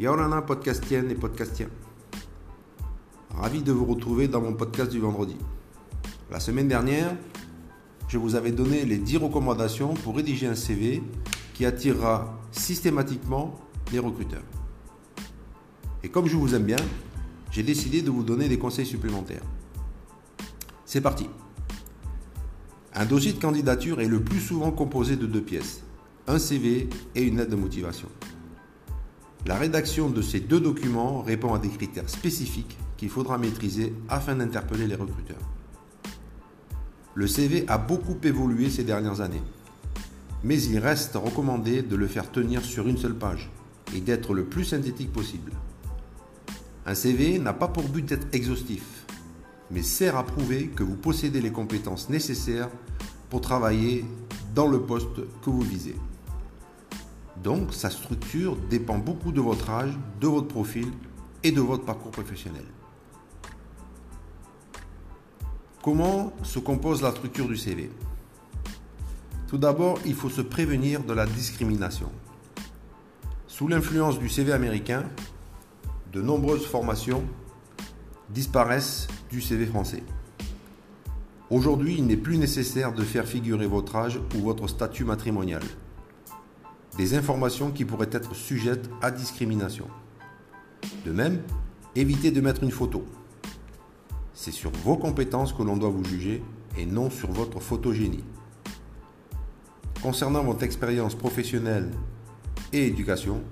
Yaolana 0.00 0.40
podcastienne 0.40 1.10
et 1.10 1.14
podcastien. 1.14 1.66
Ravi 3.36 3.62
de 3.62 3.70
vous 3.70 3.84
retrouver 3.84 4.28
dans 4.28 4.40
mon 4.40 4.54
podcast 4.54 4.90
du 4.90 4.98
vendredi. 4.98 5.36
La 6.30 6.40
semaine 6.40 6.68
dernière, 6.68 7.14
je 8.08 8.16
vous 8.16 8.34
avais 8.34 8.50
donné 8.50 8.86
les 8.86 8.96
10 8.96 9.18
recommandations 9.18 9.92
pour 9.92 10.16
rédiger 10.16 10.46
un 10.46 10.54
CV 10.54 11.02
qui 11.52 11.66
attirera 11.66 12.40
systématiquement 12.50 13.60
les 13.92 13.98
recruteurs. 13.98 14.42
Et 16.02 16.08
comme 16.08 16.28
je 16.28 16.36
vous 16.36 16.54
aime 16.54 16.64
bien, 16.64 16.80
j'ai 17.50 17.62
décidé 17.62 18.00
de 18.00 18.10
vous 18.10 18.22
donner 18.22 18.48
des 18.48 18.58
conseils 18.58 18.86
supplémentaires. 18.86 19.44
C'est 20.86 21.02
parti. 21.02 21.28
Un 22.94 23.04
dossier 23.04 23.34
de 23.34 23.38
candidature 23.38 24.00
est 24.00 24.08
le 24.08 24.22
plus 24.22 24.40
souvent 24.40 24.70
composé 24.70 25.16
de 25.16 25.26
deux 25.26 25.42
pièces, 25.42 25.82
un 26.26 26.38
CV 26.38 26.88
et 27.14 27.22
une 27.22 27.36
lettre 27.36 27.50
de 27.50 27.56
motivation. 27.56 28.08
La 29.46 29.56
rédaction 29.56 30.10
de 30.10 30.20
ces 30.20 30.40
deux 30.40 30.60
documents 30.60 31.22
répond 31.22 31.54
à 31.54 31.58
des 31.58 31.70
critères 31.70 32.10
spécifiques 32.10 32.76
qu'il 32.98 33.08
faudra 33.08 33.38
maîtriser 33.38 33.94
afin 34.08 34.36
d'interpeller 34.36 34.86
les 34.86 34.94
recruteurs. 34.94 35.40
Le 37.14 37.26
CV 37.26 37.64
a 37.66 37.78
beaucoup 37.78 38.16
évolué 38.22 38.68
ces 38.68 38.84
dernières 38.84 39.22
années, 39.22 39.42
mais 40.44 40.60
il 40.62 40.78
reste 40.78 41.14
recommandé 41.14 41.82
de 41.82 41.96
le 41.96 42.06
faire 42.06 42.30
tenir 42.30 42.62
sur 42.62 42.86
une 42.86 42.98
seule 42.98 43.14
page 43.14 43.50
et 43.94 44.00
d'être 44.00 44.34
le 44.34 44.44
plus 44.44 44.64
synthétique 44.64 45.12
possible. 45.12 45.52
Un 46.84 46.94
CV 46.94 47.38
n'a 47.38 47.54
pas 47.54 47.68
pour 47.68 47.84
but 47.84 48.04
d'être 48.04 48.28
exhaustif, 48.32 49.06
mais 49.70 49.82
sert 49.82 50.16
à 50.16 50.24
prouver 50.24 50.68
que 50.68 50.82
vous 50.82 50.96
possédez 50.96 51.40
les 51.40 51.52
compétences 51.52 52.10
nécessaires 52.10 52.68
pour 53.30 53.40
travailler 53.40 54.04
dans 54.54 54.66
le 54.66 54.82
poste 54.82 55.16
que 55.42 55.50
vous 55.50 55.62
visez. 55.62 55.96
Donc, 57.42 57.72
sa 57.72 57.88
structure 57.88 58.56
dépend 58.68 58.98
beaucoup 58.98 59.32
de 59.32 59.40
votre 59.40 59.70
âge, 59.70 59.98
de 60.20 60.26
votre 60.26 60.48
profil 60.48 60.88
et 61.42 61.52
de 61.52 61.60
votre 61.60 61.84
parcours 61.84 62.10
professionnel. 62.10 62.64
Comment 65.82 66.34
se 66.42 66.58
compose 66.58 67.00
la 67.00 67.10
structure 67.10 67.48
du 67.48 67.56
CV 67.56 67.90
Tout 69.48 69.56
d'abord, 69.56 69.98
il 70.04 70.14
faut 70.14 70.28
se 70.28 70.42
prévenir 70.42 71.02
de 71.02 71.14
la 71.14 71.24
discrimination. 71.24 72.12
Sous 73.46 73.68
l'influence 73.68 74.18
du 74.18 74.28
CV 74.28 74.52
américain, 74.52 75.04
de 76.12 76.20
nombreuses 76.20 76.66
formations 76.66 77.24
disparaissent 78.28 79.08
du 79.30 79.40
CV 79.40 79.64
français. 79.64 80.02
Aujourd'hui, 81.48 81.96
il 81.96 82.06
n'est 82.06 82.16
plus 82.16 82.36
nécessaire 82.36 82.92
de 82.92 83.02
faire 83.02 83.24
figurer 83.24 83.66
votre 83.66 83.96
âge 83.96 84.20
ou 84.36 84.40
votre 84.40 84.68
statut 84.68 85.04
matrimonial 85.04 85.62
informations 87.14 87.70
qui 87.70 87.84
pourraient 87.84 88.10
être 88.12 88.34
sujettes 88.34 88.90
à 89.00 89.10
discrimination. 89.10 89.86
De 91.04 91.12
même, 91.12 91.42
évitez 91.94 92.30
de 92.30 92.40
mettre 92.40 92.62
une 92.62 92.70
photo. 92.70 93.04
C'est 94.34 94.50
sur 94.50 94.70
vos 94.84 94.96
compétences 94.96 95.52
que 95.52 95.62
l'on 95.62 95.76
doit 95.76 95.90
vous 95.90 96.04
juger 96.04 96.42
et 96.78 96.86
non 96.86 97.10
sur 97.10 97.30
votre 97.30 97.60
photogénie. 97.60 98.24
Concernant 100.02 100.42
votre 100.44 100.62
expérience 100.62 101.14
professionnelle 101.14 101.90
et 102.72 102.86
éducation, 102.86 103.42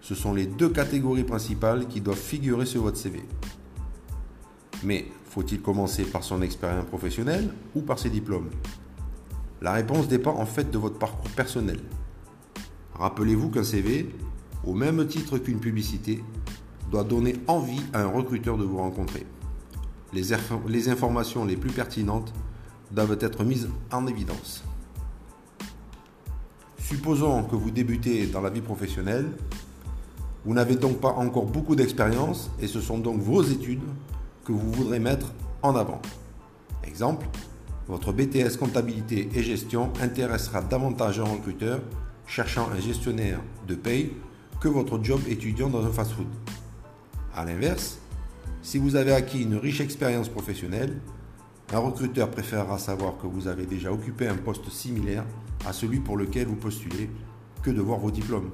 ce 0.00 0.14
sont 0.14 0.34
les 0.34 0.46
deux 0.46 0.68
catégories 0.68 1.24
principales 1.24 1.86
qui 1.86 2.00
doivent 2.02 2.18
figurer 2.18 2.66
sur 2.66 2.82
votre 2.82 2.98
CV. 2.98 3.22
Mais 4.82 5.06
faut-il 5.24 5.62
commencer 5.62 6.04
par 6.04 6.22
son 6.22 6.42
expérience 6.42 6.84
professionnelle 6.84 7.48
ou 7.74 7.80
par 7.80 7.98
ses 7.98 8.10
diplômes? 8.10 8.50
La 9.62 9.72
réponse 9.72 10.08
dépend 10.08 10.34
en 10.38 10.44
fait 10.44 10.70
de 10.70 10.76
votre 10.76 10.98
parcours 10.98 11.30
personnel. 11.30 11.80
Rappelez-vous 12.94 13.50
qu'un 13.50 13.64
CV, 13.64 14.14
au 14.64 14.74
même 14.74 15.06
titre 15.06 15.38
qu'une 15.38 15.58
publicité, 15.58 16.22
doit 16.90 17.04
donner 17.04 17.34
envie 17.48 17.80
à 17.92 18.02
un 18.02 18.06
recruteur 18.06 18.56
de 18.56 18.64
vous 18.64 18.78
rencontrer. 18.78 19.26
Les, 20.12 20.88
informations 20.88 21.44
les 21.44 21.56
plus 21.56 21.72
pertinentes 21.72 22.32
doivent 22.92 23.18
être 23.20 23.42
mises 23.42 23.68
en 23.90 24.06
évidence. 24.06 24.62
Supposons 26.78 27.42
que 27.44 27.56
vous 27.56 27.72
débutez 27.72 28.26
dans 28.26 28.40
la 28.40 28.50
vie 28.50 28.60
professionnelle, 28.60 29.26
vous 30.44 30.54
n'avez 30.54 30.76
donc 30.76 31.00
pas 31.00 31.12
encore 31.14 31.46
beaucoup 31.46 31.74
d'expérience 31.74 32.50
et 32.60 32.68
ce 32.68 32.80
sont 32.80 32.98
donc 32.98 33.20
vos 33.20 33.42
études 33.42 33.82
que 34.44 34.52
vous 34.52 34.70
voudrez 34.72 35.00
mettre 35.00 35.32
en 35.62 35.74
avant. 35.74 36.00
Exemple, 36.84 37.26
votre 37.88 38.12
BTS 38.12 38.56
comptabilité 38.58 39.28
et 39.34 39.42
gestion 39.42 39.92
intéressera 40.00 40.60
davantage 40.60 41.18
un 41.18 41.24
recruteur 41.24 41.80
cherchant 42.26 42.68
un 42.70 42.80
gestionnaire 42.80 43.40
de 43.66 43.74
paye 43.74 44.12
que 44.60 44.68
votre 44.68 45.02
job 45.02 45.20
étudiant 45.28 45.68
dans 45.68 45.84
un 45.84 45.90
fast-food. 45.90 46.26
A 47.34 47.44
l'inverse, 47.44 47.98
si 48.62 48.78
vous 48.78 48.96
avez 48.96 49.12
acquis 49.12 49.42
une 49.42 49.56
riche 49.56 49.80
expérience 49.80 50.28
professionnelle, 50.28 51.00
un 51.72 51.78
recruteur 51.78 52.30
préférera 52.30 52.78
savoir 52.78 53.18
que 53.18 53.26
vous 53.26 53.48
avez 53.48 53.66
déjà 53.66 53.92
occupé 53.92 54.28
un 54.28 54.36
poste 54.36 54.70
similaire 54.70 55.24
à 55.66 55.72
celui 55.72 56.00
pour 56.00 56.16
lequel 56.16 56.46
vous 56.46 56.56
postulez 56.56 57.10
que 57.62 57.70
de 57.70 57.80
voir 57.80 57.98
vos 57.98 58.10
diplômes. 58.10 58.50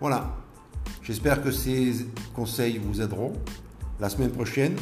Voilà, 0.00 0.36
j'espère 1.02 1.42
que 1.42 1.50
ces 1.50 2.06
conseils 2.34 2.78
vous 2.78 3.00
aideront. 3.00 3.32
La 4.00 4.08
semaine 4.08 4.30
prochaine, 4.30 4.76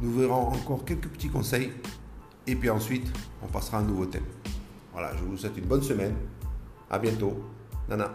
nous 0.00 0.12
verrons 0.12 0.48
encore 0.48 0.84
quelques 0.84 1.08
petits 1.08 1.28
conseils 1.28 1.72
et 2.46 2.54
puis 2.54 2.70
ensuite, 2.70 3.10
on 3.42 3.46
passera 3.46 3.78
à 3.78 3.80
un 3.80 3.84
nouveau 3.84 4.06
thème. 4.06 4.24
Voilà, 4.92 5.12
je 5.16 5.24
vous 5.24 5.36
souhaite 5.36 5.56
une 5.56 5.66
bonne 5.66 5.82
semaine. 5.82 6.14
À 6.90 6.98
bientôt. 6.98 7.42
Nana. 7.88 8.10